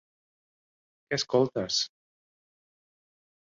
[1.11, 1.79] Què escoltes?